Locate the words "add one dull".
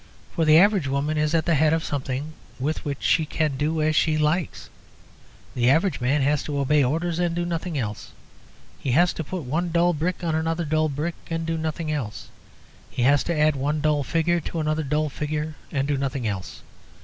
13.39-14.03